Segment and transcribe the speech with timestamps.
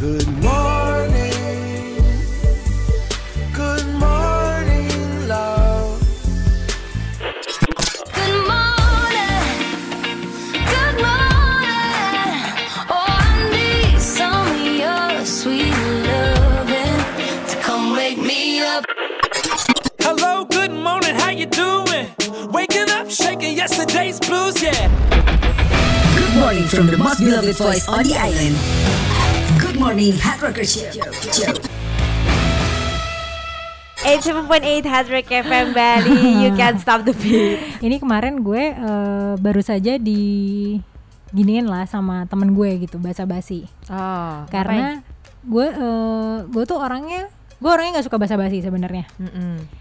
[0.00, 1.34] Good morning.
[3.52, 6.00] Good morning, love.
[8.14, 9.52] Good morning,
[10.54, 12.40] good morning.
[12.88, 15.74] Oh, I need some of your sweet
[16.08, 16.96] loving
[17.48, 18.86] to come wake me up.
[19.98, 22.06] Hello, good morning, how you doing?
[22.50, 24.88] Waking up, shaking yesterday's blues, yeah.
[26.16, 28.56] Good morning from the most beloved voice on the island.
[29.80, 30.92] Morning, Hard Rocker Show.
[31.32, 31.56] Show.
[34.04, 39.64] 87.8 Hard Rock FM Bali You can't stop the beat Ini kemarin gue eh, baru
[39.64, 40.76] saja di
[41.32, 43.64] giniin lah sama temen gue gitu basa-basi.
[43.88, 45.00] Oh Karena
[45.48, 49.04] gue eh, gue tuh orangnya gue orangnya nggak suka basa-basi sebenarnya.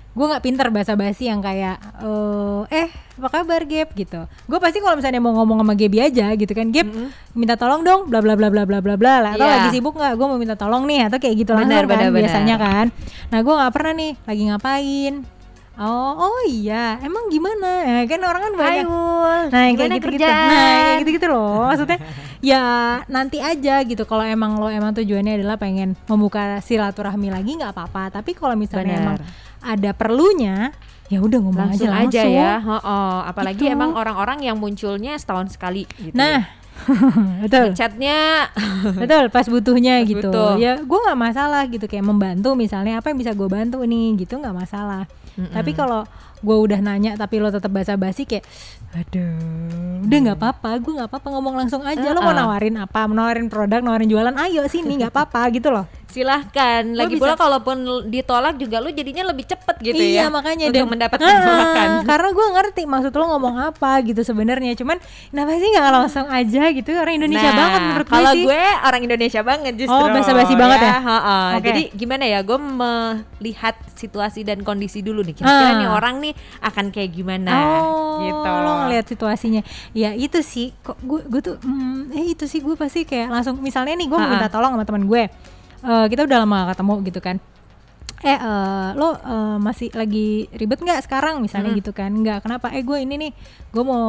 [0.09, 2.87] Gue nggak pinter basa-basi yang kayak eh eh
[3.19, 4.27] apa kabar Gap gitu.
[4.47, 6.87] Gue pasti kalau misalnya mau ngomong sama Gaby aja gitu kan, Gap
[7.31, 9.31] minta tolong dong, bla bla bla bla bla bla bla lah.
[9.39, 9.55] Atau Iya.
[9.55, 10.13] lagi sibuk nggak?
[10.19, 12.85] Gue mau minta tolong nih atau kayak gitu langsung Benar, kan biasanya kan.
[13.31, 15.13] Nah gue nggak pernah nih lagi ngapain.
[15.79, 17.69] Oh, oh iya, emang gimana?
[17.81, 18.83] Ya, kan orang kan banyak.
[18.83, 20.27] Ayul Nah, yang kayak gitu-gitu.
[20.27, 21.65] Nah, kayak gitu-gitu loh.
[21.65, 21.99] Maksudnya
[22.39, 22.63] ya
[23.07, 24.03] nanti aja gitu.
[24.03, 28.11] Kalau emang lo emang tujuannya adalah pengen membuka silaturahmi lagi nggak apa-apa.
[28.11, 29.03] Tapi kalau misalnya Benar.
[29.07, 29.17] emang
[29.59, 30.75] ada perlunya,
[31.07, 32.35] ya udah ngomong Langsung aja aja langsung.
[32.35, 33.71] ya oh, Apalagi Gitu.
[33.71, 36.43] emang orang-orang yang munculnya setahun sekali gitu Nah,
[37.43, 37.67] betul.
[37.75, 38.49] Chatnya
[39.01, 40.29] Betul, pas butuhnya Pas gitu.
[40.31, 40.55] butuh.
[40.57, 44.39] Ya, gue nggak masalah gitu kayak membantu misalnya apa yang bisa gue bantu nih gitu
[44.39, 45.05] nggak masalah.
[45.39, 46.03] Tapi kalau
[46.39, 48.43] gue udah nanya tapi lo tetap basa-basi kayak,
[48.95, 52.11] aduh, udah nggak apa-apa, gue nggak apa-apa ngomong langsung aja.
[52.11, 52.43] Lo mau Uh-uh.
[52.43, 53.07] nawarin apa?
[53.07, 55.87] Mau nawarin produk, nawarin jualan, ayo sini nggak apa-apa gitu loh.
[56.09, 60.67] Silahkan Lo Lagi pula kalaupun ditolak juga lu jadinya lebih cepet gitu iya ya makanya
[60.67, 64.97] Untuk dan mendapatkan Ah, karena gue ngerti maksud lo ngomong apa gitu sebenarnya cuman
[65.29, 69.01] kenapa sih nggak langsung aja gitu orang Indonesia Nah, banget menurut gue kalau gue orang
[69.01, 69.95] Indonesia banget justru.
[69.95, 70.93] Oh, basa-basi banget ya?
[70.97, 71.39] ha-ha.
[71.55, 71.65] Oke.
[71.65, 72.39] Jadi gimana ya?
[72.41, 75.35] Gue melihat situasi dan kondisi dulu nih.
[75.35, 75.77] Kira-kira Ah.
[75.77, 77.51] nih orang nih akan kayak gimana?
[77.53, 79.61] Oh, gitu lo ngeliat situasinya.
[79.91, 83.57] Ya itu sih, kok gue gue tuh, hmm, eh itu sih gue pasti kayak langsung
[83.59, 85.23] misalnya nih gue minta tolong sama teman gue,
[85.79, 87.35] Eh, kita udah lama gak ketemu gitu kan.
[88.19, 92.11] Eh eh, lo eh, masih lagi ribet nggak sekarang misalnya gitu kan?
[92.11, 92.67] Nggak kenapa?
[92.75, 93.31] Eh gue ini nih,
[93.71, 94.03] gue mau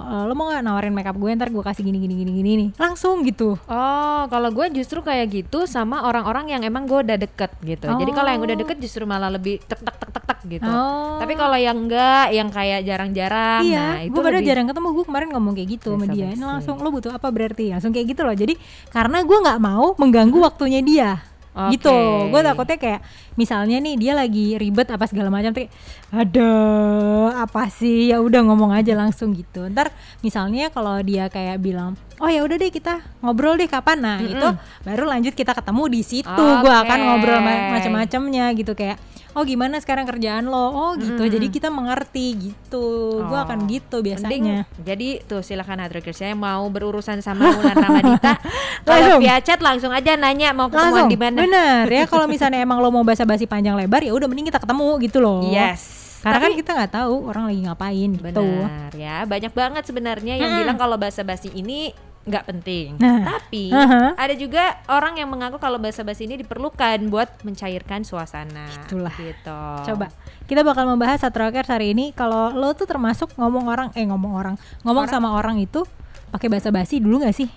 [0.00, 2.68] eh, lo mau nggak nawarin makeup gue ntar gue kasih gini gini gini gini nih,
[2.78, 3.58] langsung gitu.
[3.66, 7.90] Oh, kalau gue justru kayak gitu sama orang-orang yang emang gue udah deket gitu.
[7.90, 10.70] Jadi kalau yang udah deket justru malah lebih tek tek tek tek tek gitu.
[10.70, 11.18] Oh.
[11.18, 15.04] Tapi kalau yang enggak, yang kayak jarang-jarang, nah iya, itu gue lebih- jarang ketemu gue
[15.04, 16.30] kemarin ngomong kayak gitu sama dia.
[16.38, 18.36] Langsung lo butuh apa berarti langsung kayak gitu loh.
[18.38, 18.54] Jadi
[18.94, 21.10] karena gue nggak mau mengganggu waktunya dia.
[21.56, 21.80] Oke.
[21.80, 21.96] Gitu,
[22.28, 23.00] gue takutnya kayak
[23.40, 25.72] misalnya nih dia lagi ribet apa segala macam, tuh kayak,
[26.12, 29.64] aduh apa sih ya udah ngomong aja langsung gitu.
[29.72, 29.88] Ntar
[30.20, 34.48] misalnya kalau dia kayak bilang, oh ya udah deh kita ngobrol deh kapan, nah itu
[34.84, 36.28] baru lanjut kita ketemu di situ.
[36.60, 39.00] Gue akan ngobrol ma- macam-macamnya gitu kayak,
[39.36, 41.20] oh gimana sekarang kerjaan lo, oh gitu.
[41.20, 43.20] Jadi kita mengerti gitu.
[43.20, 43.68] Gue akan Oh.
[43.68, 44.58] gitu Mending, biasanya.
[44.78, 48.40] jadi tuh silakan Hadrokers saya mau berurusan sama Wulan Ramadita
[48.86, 49.20] kalau Langsung.
[49.20, 52.78] via chat langsung aja nanya mau ketemuan langsung di mana bener ya kalau misalnya emang
[52.78, 56.52] lo mau basa-basi panjang lebar ya udah mending kita ketemu gitu loh yes karena kan
[56.54, 60.60] kita nggak tahu orang lagi ngapain gitu benar ya banyak banget sebenarnya yang Mm-mm.
[60.62, 61.90] bilang kalau basa-basi ini
[62.26, 63.38] nggak penting Nah.
[63.38, 64.18] tapi Aha.
[64.18, 69.14] ada juga orang yang mengaku kalau basa-basi ini diperlukan buat mencairkan suasana Itulah.
[69.14, 70.10] gitu coba
[70.50, 74.32] kita bakal membahas satu rockers hari ini kalau lo tuh termasuk ngomong orang eh ngomong
[74.34, 75.86] orang ngomong sama orang itu
[76.34, 77.48] pakai basa-basi dulu nggak sih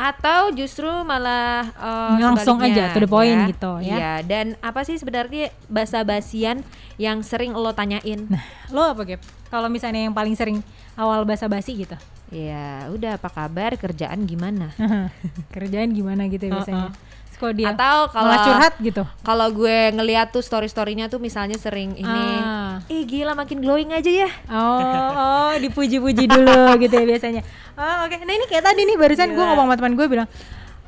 [0.00, 3.96] atau justru malah eh, Langsung aja, to the point gitu, ya.
[4.00, 6.64] Iya, dan apa sih sebenarnya basa-basian
[6.96, 8.24] yang sering lo tanyain?
[8.26, 8.40] nah
[8.72, 9.20] lo apa Gap?
[9.52, 10.64] kalau misalnya yang paling sering
[10.96, 11.96] awal basa-basi gitu
[12.30, 13.74] Ya, udah apa kabar?
[13.74, 14.70] Kerjaan gimana?
[15.54, 17.09] kerjaan gimana gitu ya biasanya Terus
[17.40, 21.96] kalau dia Atau kalau malah curhat gitu Kalau gue ngeliat tuh story-storynya tuh misalnya sering
[21.96, 22.84] ini, Ah.
[22.86, 24.28] ih gila makin glowing aja ya.
[24.46, 25.08] Oh,
[25.48, 27.42] oh dipuji-puji dulu gitu ya biasanya.
[27.74, 28.20] Oh, oke.
[28.20, 30.28] Nah, ini kayak tadi nih barusan gue ngomong sama teman gue bilang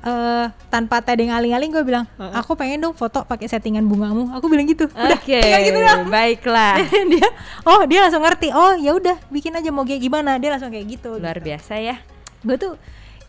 [0.02, 4.66] eh tanpa tedeng aling-aling gue bilang, "Aku pengen dong foto pakai settingan bungamu." Aku bilang
[4.66, 4.90] gitu.
[4.90, 6.10] Udah, Oke, tinggal gitu doang.
[6.10, 6.74] baiklah.
[7.14, 7.28] dia
[7.62, 8.50] oh, dia langsung ngerti.
[8.50, 10.42] Oh, ya udah, bikin aja mau kayak gimana.
[10.42, 11.22] Dia langsung kayak gitu.
[11.22, 12.02] Luar biasa ya.
[12.42, 12.74] Gue tuh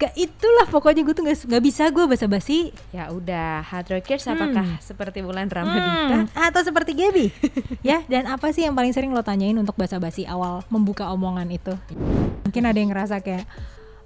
[0.03, 2.75] gak itulah pokoknya gue tuh gak, nggak bisa gue basa-basi.
[2.91, 6.27] Ya udah, hard rockers apakah seperti bulan Ramadita?
[6.27, 7.27] Hmm, atau seperti Gaby?
[7.83, 11.73] Ya dan apa sih yang paling sering lo tanyain untuk basa-basi awal membuka omongan itu?
[12.47, 13.47] Mungkin ada yang ngerasa kayak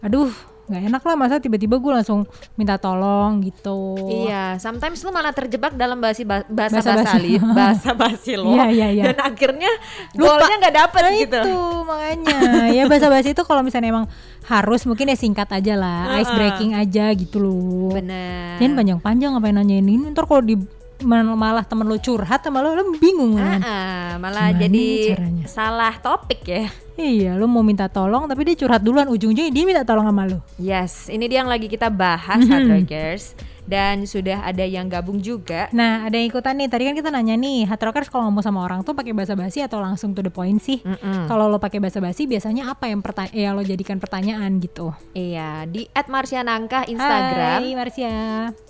[0.02, 0.30] aduh
[0.68, 3.96] nggak enak lah masa tiba-tiba gue langsung minta tolong gitu
[4.28, 6.84] Iya, sometimes lu malah terjebak dalam bahasa Basa-basi.
[6.84, 8.52] basi bahasa basi lo.
[8.52, 9.04] Iya, iya, iya.
[9.08, 9.72] Dan akhirnya
[10.14, 10.38] Lupa.
[10.38, 11.40] golnya nggak dapet Nah, gitu.
[11.40, 12.38] itu makanya
[12.70, 14.06] ya bahasa basi itu kalau misalnya emang
[14.44, 18.60] harus mungkin ya singkat aja lah ice breaking aja gitu loh Benar.
[18.60, 20.56] jangan panjang-panjang ngapain nanyain ini ntar kalau di
[21.00, 25.46] malah temen lo curhat sama lo lo bingung kan Ah, malah Gimana jadi caranya?
[25.46, 26.66] salah topik ya.
[26.96, 30.42] iya lo mau minta tolong tapi dia curhat duluan ujung-ujungnya dia minta tolong sama lo
[30.56, 32.42] Yes, ini dia yang lagi kita bahas.
[32.42, 35.68] Hardrockers dan sudah ada yang gabung juga.
[35.76, 36.72] Nah, ada yang ikutan nih.
[36.72, 39.60] Tadi kan kita nanya nih, hard rockers kalau ngomong sama orang tuh pakai bahasa basi
[39.62, 40.80] atau langsung to the point sih?
[40.82, 41.28] Mm-mm.
[41.28, 44.96] Kalau lo pakai bahasa basi, biasanya apa yang pertanya ya lo jadikan pertanyaan gitu?
[45.12, 47.60] Iya, di @marsianangka Instagram.
[47.62, 48.16] Hai Marcia.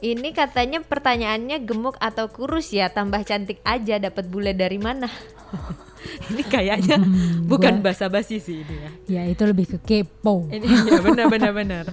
[0.02, 5.08] Ini katanya pertanyaannya gemuk atau kurus ya, tambah cantik aja dapat bule dari mana?
[6.32, 6.98] ini kayaknya
[7.52, 8.90] bukan gua- basa-basi sih ini ya.
[9.08, 10.48] Ya itu lebih ke kepo.
[10.54, 11.86] Ini ya benar benar benar.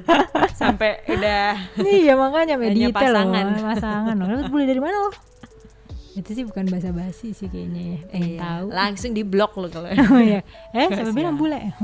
[0.53, 3.45] Sampai udah iya makanya medita pasangan.
[3.53, 4.27] loh, pasangan loh.
[4.29, 5.13] Lo boleh dari mana lo?
[6.15, 7.99] Itu sih bukan bahasa basi sih kayaknya ya.
[8.09, 8.67] Pengen Iya, tahu.
[8.71, 9.91] langsung di blok lo kalau.
[9.91, 10.47] Oh iya.
[10.71, 11.75] Eh, siapa bilang bule?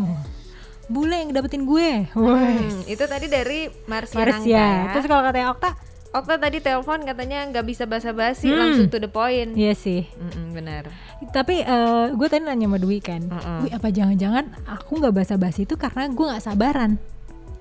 [0.86, 2.06] Bule yang dapetin gue.
[2.08, 4.58] Hmm, itu tadi dari Marsianangka Marcia.
[4.58, 4.90] ya.
[4.90, 5.70] Terus kalau katanya Okta?
[6.10, 8.58] Okta tadi telepon katanya nggak bisa basa-basi, Hmm.
[8.58, 9.54] langsung to the point.
[9.54, 10.10] Iya sih.
[10.10, 10.90] Mm-mm, benar.
[11.30, 13.58] Tapi eh, gue tadi nanya sama Dwi kan, Heeh.
[13.62, 16.98] Dwi apa jangan-jangan aku nggak basa-basi itu karena gue nggak sabaran.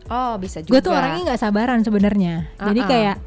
[0.09, 0.73] Oh, bisa juga.
[0.73, 2.49] Gue tuh orangnya nggak sabaran sebenarnya.
[2.57, 3.17] Jadi kayak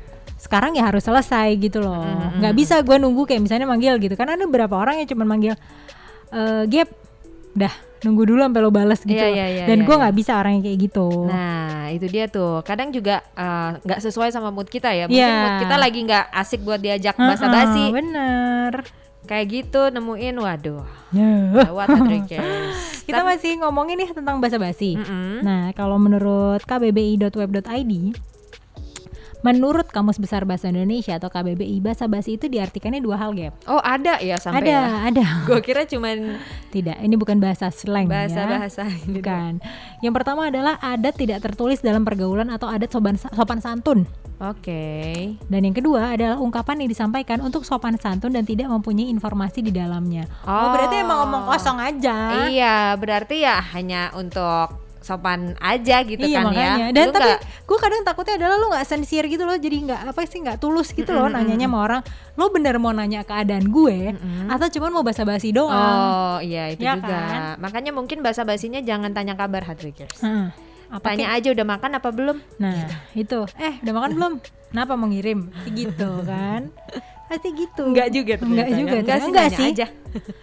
[0.42, 2.02] sekarang ya harus selesai gitu loh.
[2.02, 2.42] Mm-mm.
[2.42, 4.18] Nggak bisa gue nunggu kayak misalnya manggil gitu.
[4.18, 5.54] Karena ada beberapa orang yang cuma manggil,
[6.34, 6.90] eh Gap,
[7.54, 7.70] dah
[8.02, 9.14] nunggu dulu sampai lo balas gitu.
[9.14, 9.34] Iya, loh.
[9.34, 11.08] iya, iya, Dan iya, gue nggak bisa orang yang kayak gitu.
[11.26, 12.60] Nah, itu dia tuh.
[12.62, 15.06] Kadang juga eh, nggak sesuai sama mood kita ya.
[15.06, 15.38] Mungkin Iya.
[15.40, 17.84] mood kita lagi nggak asik buat diajak Heeh, basa-basi.
[17.90, 18.72] Bener.
[19.22, 20.82] Kayak gitu nemuin waduh.
[21.54, 22.74] Lewat Hardrockers.
[23.06, 24.98] Kita masih ngomongin nih tentang basa-basi.
[24.98, 25.46] Mm-mm.
[25.46, 27.92] Nah, kalau menurut kbbi.web.id,
[29.42, 33.54] menurut Kamus Besar Bahasa Indonesia atau KBBI, bahasa basi itu diartikannya dua hal, Gap.
[33.66, 34.82] Oh, ada ya sampai ada, ya.
[35.10, 35.26] ada.
[35.50, 36.38] Gue kira cuman
[36.72, 38.24] Tidak, ini bukan bahasa slang ya.
[38.24, 39.20] bahasa-bahasa ini.
[39.20, 39.52] Bukan.
[40.00, 44.08] Yang pertama adalah adat tidak tertulis dalam pergaulan atau adat sopan, sopan santun.
[44.42, 45.38] Oke.
[45.46, 49.70] Dan yang kedua adalah ungkapan yang disampaikan untuk sopan santun dan tidak mempunyai informasi di
[49.70, 50.26] dalamnya.
[50.42, 52.50] Oh, berarti emang ngomong kosong aja.
[52.50, 56.74] Iya, berarti ya hanya untuk sopan aja gitu iya kan makanya.
[56.78, 56.86] ya.
[56.90, 60.20] Dan Lu tapi gue kadang takutnya adalah lo nggak sincere gitu loh, jadi nggak apa
[60.22, 62.02] sih nggak tulus gitu loh Mm-mm, nanyanya sama orang.
[62.32, 64.14] Lo bener mau nanya keadaan gue
[64.46, 65.74] atau cuman mau basa-basi doang?
[65.74, 67.10] Oh iya itu Ya juga.
[67.10, 67.40] kan?
[67.58, 70.18] Makanya mungkin bahasa basinya jangan tanya kabar Hardwickers.
[70.18, 70.54] Heeh.
[70.88, 71.36] Apa Tanya kek?
[71.40, 72.36] aja udah makan apa belum?
[72.58, 74.32] Nah itu, eh udah makan belum?
[74.68, 75.48] Kenapa mau ngirim?
[75.66, 76.68] Gitu kan?
[77.32, 77.82] Pasti gitu.
[77.86, 78.76] Enggak juga Enggak ternyata ya.
[78.76, 78.92] juga.
[78.94, 79.48] Enggak ternyata.
[79.50, 79.72] sih, sih.
[79.72, 79.86] aja.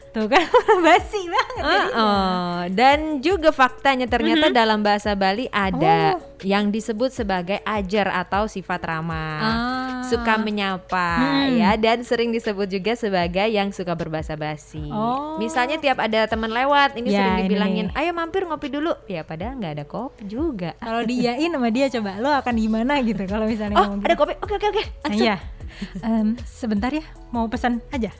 [0.09, 0.41] Tuh kan
[0.81, 1.61] basi banget.
[1.61, 1.93] Jadinya.
[1.95, 2.59] oh.
[2.71, 6.25] Dan juga faktanya ternyata dalam bahasa Bali ada Oh.
[6.41, 9.37] yang disebut sebagai ajar atau sifat ramah.
[9.37, 9.55] Ah.
[10.01, 11.53] Suka menyapa Hmm.
[11.53, 14.81] ya dan sering disebut juga sebagai yang suka berbahasa basi.
[14.89, 15.37] Oh.
[15.37, 17.99] Misalnya tiap ada teman lewat ini Ya, sering ini dibilangin, nih.
[17.99, 20.73] "Ayo mampir ngopi dulu." Ya padahal nggak ada kopi juga.
[20.75, 24.17] Kalau diain sama dia coba lo akan gimana gitu kalau misalnya Oh, ada gitu.
[24.17, 24.33] kopi.
[24.39, 24.83] Oke, oke, oke.
[25.11, 25.37] Iya.
[26.05, 28.11] Em, sebentar ya, mau pesan aja.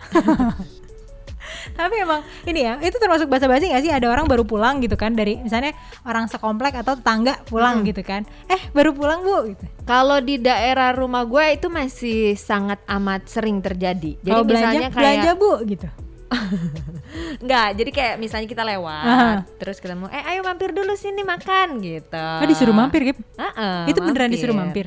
[1.80, 3.92] Tapi emang ini ya, itu termasuk bahasa basi gak sih?
[3.92, 5.74] Ada orang baru pulang gitu kan dari misalnya
[6.06, 8.24] orang sekomplek atau tetangga pulang gitu kan.
[8.48, 9.66] Eh, baru pulang Bu gitu.
[9.88, 14.20] Kalau di daerah rumah gue itu masih sangat amat sering terjadi.
[14.22, 15.88] Jadi Kalau belanja, misalnya kayak belanja Bu gitu.
[17.42, 19.32] Enggak, jadi kayak misalnya kita lewat, Aha.
[19.58, 22.22] terus ketemu, eh ayo mampir dulu sini makan gitu.
[22.22, 23.18] Oh, disuruh mampir, Gip.
[23.34, 24.86] Heeh, itu beneran disuruh mampir.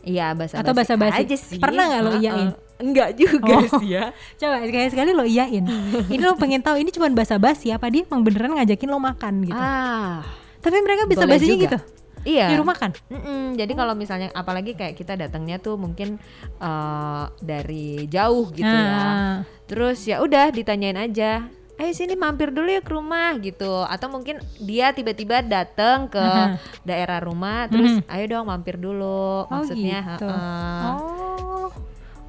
[0.00, 1.20] Iya, bahasa Atau basa-basi?
[1.22, 1.60] aja sih.
[1.60, 2.48] Pernah nggak lo iyain?
[2.80, 3.78] Enggak juga Oh.
[3.78, 4.16] sih ya.
[4.40, 5.64] Coba sekali-sekali lo iyain.
[6.12, 9.54] ini lo pengen tahu ini cuma basa-basi apa dia emang beneran ngajakin lo makan gitu.
[9.54, 10.24] Ah,
[10.58, 11.64] Tapi mereka bisa basinya juga.
[11.66, 11.78] gitu.
[12.22, 12.48] iya.
[12.48, 12.92] Di rumah kan?
[13.06, 16.16] Mm-mm, jadi kalau misalnya apalagi kayak kita datangnya tuh mungkin
[16.56, 18.96] eh, dari jauh gitu ya.
[18.96, 19.36] Ah.
[19.64, 21.44] Terus ya udah ditanyain aja.
[21.80, 23.88] Ayo sini mampir dulu ya ke rumah gitu.
[23.88, 26.60] Atau mungkin dia tiba-tiba datang ke Aha.
[26.84, 28.04] daerah rumah terus Mhm.
[28.06, 29.48] ayo dong mampir dulu.
[29.48, 30.28] Oh, Maksudnya gitu.
[30.28, 30.84] heeh.
[30.92, 31.19] Oh.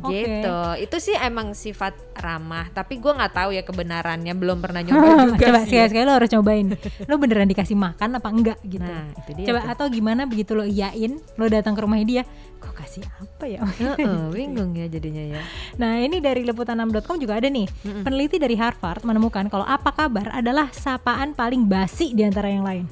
[0.03, 0.13] Oke.
[0.13, 0.57] gitu.
[0.81, 5.45] Itu sih emang sifat ramah, tapi gua nggak tahu ya kebenarannya, belum pernah nyoba juga
[5.49, 5.77] Coba sih.
[5.77, 6.67] sekali-sekali lo harus cobain.
[7.05, 8.85] lo beneran dikasih makan apa enggak gitu.
[8.85, 9.45] Nah, itu dia.
[9.49, 9.71] Coba tuh.
[9.73, 12.23] atau gimana begitu lo iyain, lo datang ke rumahnya dia,
[12.61, 13.59] kok kasih apa ya?
[13.65, 15.41] Heeh, bingung ya jadinya ya.
[15.81, 17.65] Nah ini dari liputan6.com juga ada nih
[18.05, 22.85] Peneliti dari Harvard menemukan kalau apa kabar adalah sapaan paling basi di antara yang lain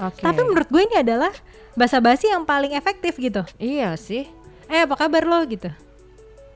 [0.00, 0.24] Oke.
[0.24, 1.28] Tapi menurut gue ini adalah
[1.76, 4.24] bahasa basi yang paling efektif gitu iya sih.
[4.72, 5.68] Eh apa kabar lo gitu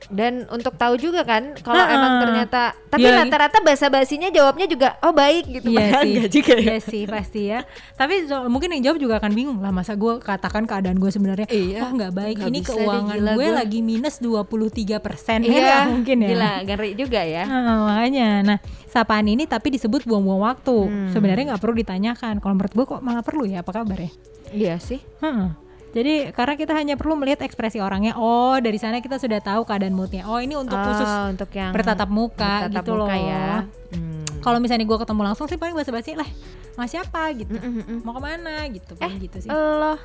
[0.07, 1.91] Dan untuk tahu juga kan kalau Ha-ha.
[1.91, 6.63] emang ternyata tapi lagi- rata-rata basa-basinya jawabnya juga oh baik gitu Iya sih, juga ya.
[6.63, 7.59] iya sih pasti ya.
[7.93, 11.47] Tapi so- mungkin yang jawab juga akan bingung lah masa gue katakan keadaan gue sebenarnya
[11.47, 13.55] Iya, oh nggak baik nggak ini deh, keuangan gue gua.
[13.57, 14.63] lagi minus 23
[14.97, 16.29] persen Iya, mungkin ya.
[16.29, 17.43] Gila, ngeri juga ya.
[17.43, 20.77] Nah, makanya, nah sapaan ini tapi disebut buang-buang waktu.
[20.81, 21.11] Hmm.
[21.11, 22.39] Sebenarnya nggak perlu ditanyakan.
[22.39, 23.59] Kalau menurut gue kok malah perlu ya?
[23.59, 24.11] Apa kabar ya?
[24.49, 25.03] Iya sih.
[25.19, 25.66] Heeh.
[25.87, 28.13] Jadi karena kita hanya perlu melihat ekspresi orangnya.
[28.15, 30.23] Oh dari sana kita sudah tahu keadaan moodnya.
[30.25, 33.17] Oh ini untuk khusus Oh, untuk yang bertatap muka bertatap gitu muka loh.
[33.17, 33.47] ya.
[33.91, 34.23] Hmm.
[34.39, 36.27] Kalau misalnya gue ketemu langsung sih paling basa-basi lah.
[36.73, 37.49] Mas siapa gitu?
[37.49, 37.97] Mm, mm, mm.
[38.01, 38.91] Mau ke mana gitu?
[38.95, 39.49] Paling gitu sih.
[39.49, 39.97] Lo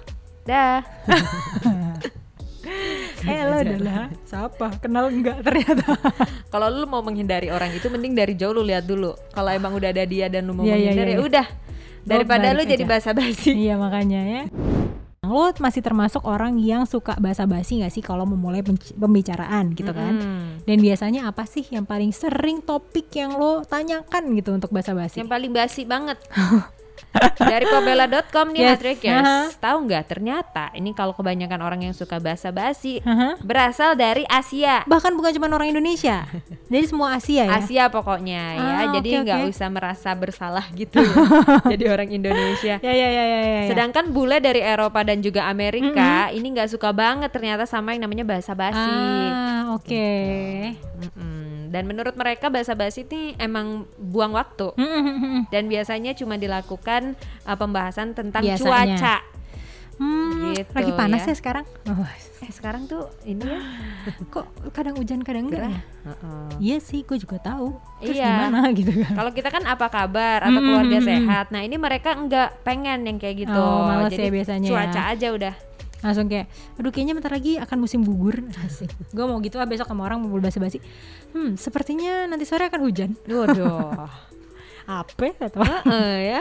[0.43, 0.81] dah.
[3.23, 4.67] eh lo adalah siapa?
[4.79, 5.95] Kenal enggak ternyata?
[6.53, 9.13] Kalau lu mau menghindari orang itu mending dari jauh lu lihat dulu.
[9.31, 11.23] Kalau emang udah ada dia dan lu mau Iya, iya, menghindar iya, ya iya.
[11.23, 11.47] udah.
[12.03, 12.91] Daripada balik lu jadi aja.
[12.91, 13.51] basa-basi.
[13.53, 14.43] iya makanya ya.
[15.23, 18.59] Lo masih termasuk orang yang suka basa-basi gak sih kalau memulai
[18.99, 20.19] pembicaraan gitu kan?
[20.19, 20.67] Mm.
[20.67, 25.23] Dan biasanya apa sih yang paling sering topik yang lo tanyakan gitu untuk basa-basi?
[25.23, 26.19] Yang paling basi banget.
[27.35, 29.21] Dari pobela.com nih Yes, Hatrickers.
[29.21, 29.39] aha.
[29.55, 33.37] Tahu nggak ternyata ini kalau kebanyakan orang yang suka basa-basi Haha.
[33.39, 34.81] berasal dari Asia.
[34.85, 36.25] Bahkan bukan cuma orang Indonesia,
[36.67, 37.53] jadi semua Asia ya.
[37.55, 38.65] Asia pokoknya ya.
[38.65, 39.51] Ah, Jadi oke, nggak oke.
[39.51, 40.99] usah merasa bersalah gitu.
[40.99, 41.15] ya.
[41.77, 42.75] Jadi orang Indonesia.
[42.79, 43.61] Ya ya ya ya ya.
[43.61, 43.69] ya.
[43.69, 48.25] Sedangkan bule dari Eropa dan juga Amerika ini nggak suka banget ternyata sama yang namanya
[48.25, 48.79] bahasa basi.
[48.79, 50.09] Ah oke.
[51.03, 51.52] Mm-mm.
[51.73, 54.77] Dan menurut mereka bahasa basi ini emang buang waktu.
[55.49, 58.93] Dan biasanya cuma dilakukan uh, pembahasan tentang Biasanya.
[59.01, 59.17] cuaca.
[59.93, 61.31] Hmm, Gitu, lagi panas ya.
[61.31, 61.65] ya sekarang.
[61.87, 62.05] Oh,
[62.43, 63.61] Eh sekarang tuh ini ya.
[64.35, 65.81] kok kadang hujan kadang enggak ya?
[66.03, 66.47] Heeh.
[66.59, 67.79] Iya sih, gue juga tahu.
[68.03, 68.27] Terus Iya.
[68.27, 69.15] gimana gitu kan?
[69.15, 71.55] Kalau kita kan apa kabar atau keluarga sehat.
[71.55, 73.55] Nah ini mereka enggak pengen yang kayak gitu.
[73.55, 74.73] Oh, males Jadi ya biasanya ya.
[74.75, 75.55] Cuaca aja udah.
[76.03, 78.43] Langsung kayak, aduh kayaknya bentar lagi akan musim gugur.
[78.67, 78.91] Asik.
[78.91, 80.83] gue mau gitu ah besok sama orang mau basa-basi.
[81.33, 83.11] Hmm, sepertinya nanti sore akan hujan.
[83.31, 84.11] Waduh.
[85.01, 85.63] Apa atau?
[85.63, 86.41] Heeh, ya.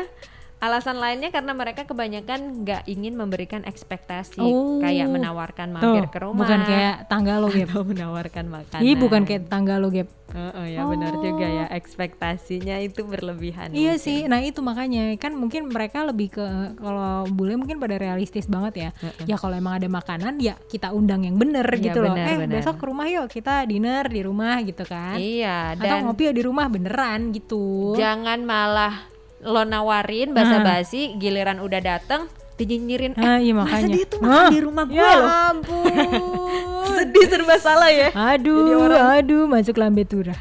[0.62, 4.78] Alasan lainnya karena mereka kebanyakan nggak ingin memberikan ekspektasi Oh.
[4.78, 6.38] kayak menawarkan mampir Tuh, ke rumah.
[6.46, 7.68] bukan kayak tangga lo, Gap.
[7.68, 8.82] atau menawarkan makanan.
[8.84, 10.06] Ih, bukan kayak tangga lo, Gap.
[10.32, 13.68] Heeh, ya benar juga ya ekspektasinya itu berlebihan.
[13.70, 14.00] Iya mungkin.
[14.00, 18.74] sih, nah itu makanya kan mungkin mereka lebih ke kalau bule mungkin pada realistis banget
[18.78, 18.90] ya.
[19.26, 22.16] Ya kalau emang ada makanan ya kita undang yang bener Iya, gitu loh.
[22.16, 22.54] benar, Eh benar.
[22.56, 25.18] besok ke rumah yuk kita dinner di rumah gitu kan.
[25.18, 27.92] Iya Atau dan ngopi yuk di rumah beneran gitu.
[27.94, 29.11] jangan malah
[29.44, 33.90] lo nawarin basa-basi giliran udah dateng dinyinyirin eh Ah, iya masa makanya.
[33.92, 34.50] dia tuh makan Hah?
[34.50, 36.92] di rumah gue ya loh ampun.
[36.94, 40.38] sedih serba salah ya aduh, aduh masuk lambe turah.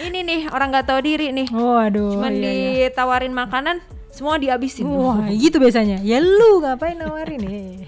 [0.00, 2.14] ini nih orang nggak tahu diri nih Oh, aduh.
[2.14, 2.70] cuman iya, iya.
[2.86, 3.82] ditawarin makanan
[4.18, 4.82] semua dihabisin.
[4.84, 6.02] Wah gitu biasanya.
[6.02, 7.86] Ya lu ngapain nawarin nih?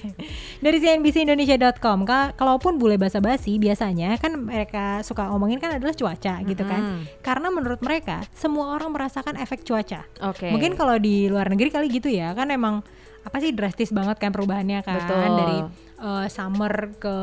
[0.61, 6.63] Dari cnbcindonesia.com ka- Kalaupun bule basa-basi Biasanya kan mereka suka ngomongin kan adalah cuaca gitu
[6.63, 7.03] kan.
[7.19, 10.07] Karena menurut mereka Semua orang merasakan efek cuaca.
[10.23, 10.49] Oke.
[10.49, 12.87] Mungkin kalau di luar negeri kali gitu ya Kan emang
[13.21, 14.97] apa sih drastis banget kan perubahannya kan.
[15.05, 15.29] Betul.
[15.37, 15.59] Dari
[16.01, 17.17] eh, summer ke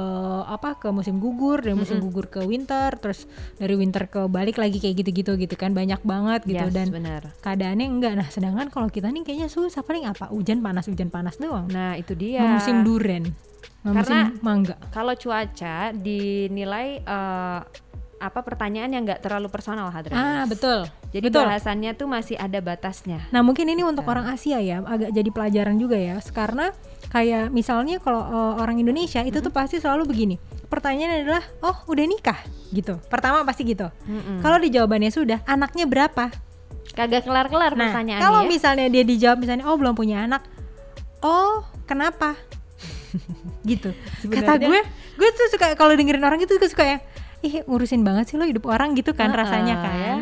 [0.45, 3.25] apa ke musim gugur dari musim gugur ke winter terus
[3.57, 5.73] dari winter ke balik lagi kayak gitu-gitu gitu kan.
[5.73, 7.21] Banyak banget gitu Yes, dan benar.
[7.41, 8.13] keadaannya enggak.
[8.13, 10.29] Nah sedangkan kalau kita nih kayaknya susah paling apa?
[10.29, 11.65] Hujan panas hujan panas doang.
[11.67, 12.45] Nah itu dia.
[12.45, 13.33] Musim duren
[13.87, 14.75] musim Karena- mangga.
[14.91, 17.59] kalau cuaca dinilai eh,
[18.17, 20.89] apa pertanyaan yang nggak terlalu personal Hadra ah betul.
[21.13, 21.45] Jadi betul.
[21.45, 23.29] bahasannya tuh masih ada batasnya.
[23.29, 26.17] Nah mungkin ini untuk orang Asia ya agak jadi pelajaran juga ya.
[26.33, 26.73] Karena
[27.13, 30.35] kayak misalnya kalau eh, orang Indonesia itu tuh pasti selalu begini.
[30.67, 32.39] Pertanyaannya adalah oh udah nikah?
[32.73, 32.97] Gitu.
[33.07, 33.87] Pertama pasti gitu.
[34.09, 34.41] Mm-mm.
[34.41, 36.33] kalau di jawabannya sudah anaknya berapa?
[36.97, 38.49] Kagak kelar-kelar nah pertanyaannya kalau ya.
[38.49, 40.41] misalnya dia dijawab misalnya oh belum punya anak.
[41.21, 42.33] Oh kenapa?
[43.69, 43.93] Gitu.
[44.27, 44.79] Kata Sebenarnya- gue
[45.17, 46.97] gue tuh suka kalau dengerin orang itu gue suka ya
[47.39, 49.83] ih ngurusin banget sih lo hidup orang gitu kan Heeh, rasanya ya.
[49.83, 50.17] kan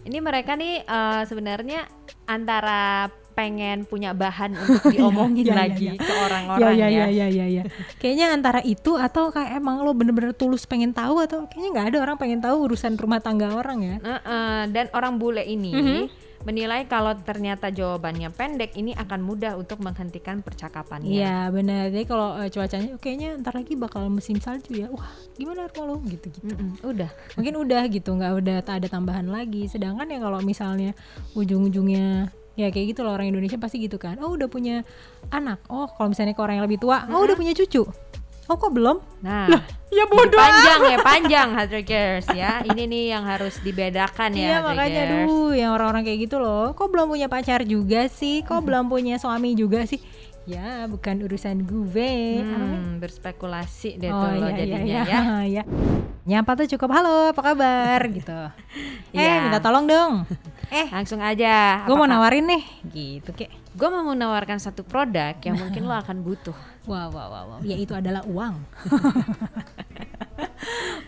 [0.00, 1.84] Ini mereka nih eh, sebenarnya
[2.24, 5.92] antara pengen punya bahan untuk diomongin Iya, iya, lagi iya.
[5.94, 6.88] ke ya orang-orang ya ya.
[6.88, 7.62] ya ya ya ya
[7.96, 11.98] kayaknya antara itu atau kayak emang lo bener-bener tulus pengen tahu atau kayaknya nggak ada
[12.00, 16.02] orang pengen tahu urusan rumah tangga orang ya Heeh, dan orang bule ini Mhm.
[16.46, 21.10] Menilai kalau ternyata jawabannya pendek ini akan mudah untuk menghentikan percakapannya.
[21.10, 21.90] Iya benar.
[21.90, 24.88] Jadi kalau eh, cuacanya "Oh, kayaknya ntar lagi bakal musim salju ya.
[24.90, 27.10] Wah gimana lo gitu gitu Mm-mm, udah.
[27.38, 29.66] mungkin udah gitu nggak udah tak ada tambahan lagi.
[29.66, 30.94] Sedangkan ya kalau misalnya
[31.34, 34.18] ujung-ujungnya ya kayak gitu loh orang Indonesia pasti gitu kan.
[34.22, 34.82] Oh udah punya
[35.30, 35.62] anak.
[35.70, 37.82] Oh kalau misalnya ke orang yang lebih tua oh udah punya cucu
[38.48, 39.50] oh kok belum Nah,
[39.90, 42.62] ya jadi panjang ya panjang Hadrikers ya.
[42.62, 44.38] Ini nih yang harus dibedakan ya.
[44.40, 48.62] Iya makanya aduh yang orang-orang kayak gitu loh kok belum punya pacar juga sih kok
[48.62, 49.98] belum punya suami juga sih
[50.48, 52.40] Ya, bukan urusan gue.
[52.40, 55.20] Hmm, berspekulasi deh Oh tuh iya, iya, jadinya iya, ya.
[55.60, 55.62] iya.
[56.24, 58.32] Nyapa tuh cukup halo, apa kabar gitu.
[59.12, 59.44] Eh, Iya.
[59.44, 60.24] minta tolong dong.
[60.72, 61.84] Eh, Langsung aja.
[61.84, 63.52] gue mau nawarin nih, gitu kek.
[63.78, 66.56] Gue mau menawarkan satu produk yang mungkin lo akan butuh.
[66.90, 67.58] Wow, wow, wow, wow.
[67.62, 68.58] Yaitu adalah uang.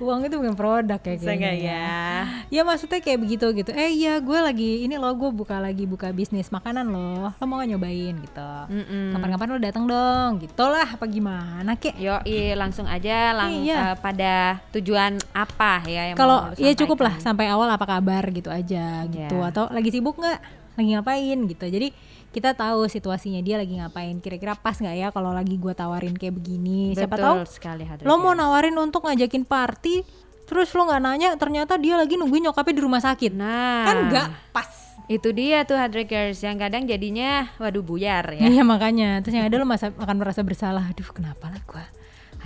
[0.01, 1.59] uang itu bukan produk ya kayaknya ya.
[1.61, 2.01] ya?
[2.49, 3.71] Ya maksudnya kayak begitu gitu.
[3.75, 7.29] Eh iya gue lagi ini loh gue buka lagi buka bisnis makanan loh.
[7.37, 8.53] Lo mau nyobain gitu.
[8.71, 9.13] Mm-mm.
[9.13, 10.31] Kapan-kapan lo datang dong.
[10.41, 11.99] Gitu lah apa gimana kek.
[12.01, 12.17] Yo,
[12.57, 13.93] langsung aja lang Iya.
[13.93, 17.85] eh, pada tujuan apa ya yang Kalau mau lo ya cukup lah sampai awal apa
[17.85, 19.51] kabar gitu aja gitu Iya.
[19.53, 20.39] atau lagi sibuk nggak
[20.81, 21.89] lagi ngapain gitu jadi
[22.31, 26.35] kita tahu situasinya dia lagi ngapain kira-kira pas nggak ya kalau lagi gue tawarin kayak
[26.39, 26.95] begini?
[26.95, 30.07] Siapa Betul tahu sekali Hadra lo mau nawarin untuk ngajakin party
[30.47, 33.33] terus lo nggak nanya ternyata dia lagi nungguin nyokapnya di rumah sakit.
[33.35, 34.71] Nah, kan nggak pas.
[35.11, 38.47] Itu dia tuh Hadrakers yang kadang jadinya waduh buyar ya.
[38.47, 39.19] Iya makanya.
[39.27, 40.87] Terus yang ada lo masa akan merasa bersalah.
[40.87, 41.85] Aduh kenapa lah gue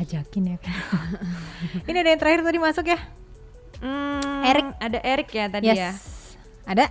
[0.00, 0.56] ajakin ya?
[0.64, 0.72] Kan
[1.92, 2.98] ini ada yang terakhir tadi masuk ya?
[3.84, 4.66] Hmm, Erik.
[4.80, 5.76] ada Erik ya tadi yes.
[5.76, 5.92] ya.
[6.64, 6.84] ada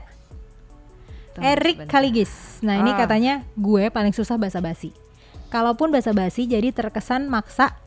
[1.33, 1.91] Tunggu Erik sebentar.
[1.91, 2.31] Kaligis.
[2.61, 2.97] Nah, ini Ah.
[2.99, 4.93] katanya gue paling susah basa-basi.
[5.49, 7.77] Kalaupun basa-basi jadi terkesan maksa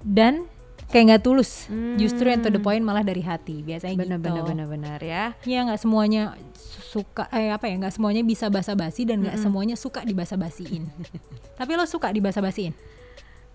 [0.00, 0.46] dan
[0.88, 1.66] kayak nggak tulus.
[1.96, 3.62] Justru yang to the point malah dari hati.
[3.62, 4.26] Biasanya Bener gitu.
[4.26, 5.24] bener bener bener ya.
[5.42, 6.34] Ya nggak semuanya
[6.90, 10.90] suka eh apa ya nggak semuanya bisa basa-basi dan nggak semuanya suka dibasa-basiin.
[11.58, 12.74] Tapi lo suka dibasa-basiin?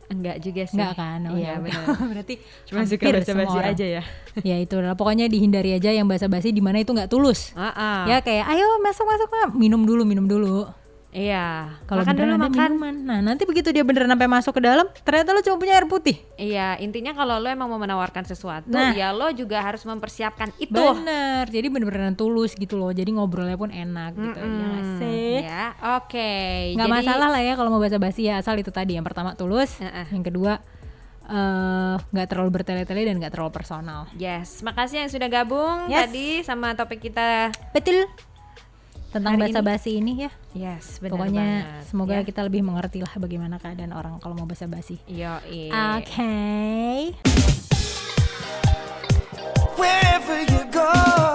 [0.05, 0.77] Enggak juga sih.
[0.77, 1.19] Nggak kan?
[1.25, 1.85] Oh, iya ya benar.
[2.13, 2.33] Berarti
[2.69, 4.03] Cuma suka basa-basi aja ya.
[4.39, 4.93] ya itu lah.
[4.93, 7.51] Pokoknya dihindari aja yang basa-basi di mana itu nggak tulus.
[7.53, 7.99] Ah, ah.
[8.05, 10.69] Ya kayak ayo masuk masuk Mak." minum dulu minum dulu.
[11.09, 11.71] Iya.
[11.87, 12.51] Kalau makan dulu makan.
[12.75, 12.95] minuman.
[13.01, 16.19] Nah, nanti begitu dia beneran sampai masuk ke dalam, ternyata lo cuma punya air putih.
[16.35, 18.91] Iya, intinya kalau lo emang mau menawarkan sesuatu, Nah.
[18.91, 20.75] ya lo juga harus mempersiapkan itu.
[20.75, 21.47] Bener.
[21.47, 22.91] Jadi bener-beneran tulus gitu loh.
[22.91, 24.35] Jadi ngobrolnya pun enak gitu.
[24.35, 25.04] Ya nggak Hmm, sih?
[25.45, 25.77] ya.
[26.01, 26.17] Oke.
[26.17, 26.97] Okay, Nggak jadi...
[27.05, 29.85] masalah lah ya kalau mau bahasa basi ya asal itu tadi yang pertama tulus, uh
[29.85, 30.07] -uh.
[30.09, 30.57] yang kedua
[31.25, 34.09] eh, nggak uh, terlalu bertele-tele dan nggak terlalu personal.
[34.17, 36.09] Yes, makasih yang sudah gabung yes.
[36.09, 37.53] tadi sama topik kita.
[37.69, 38.09] Betul.
[39.13, 40.27] Tentang bahasa basi ini.
[40.27, 40.31] ya.
[40.51, 41.87] Yes, benar Pokoknya banget.
[41.87, 42.27] semoga ya.
[42.27, 44.99] kita lebih mengerti lah bagaimana keadaan orang kalau mau bahasa basi.
[45.07, 45.39] Yo.
[45.39, 45.71] Oke.
[46.03, 46.99] Okay.
[49.79, 51.34] Wherever you go.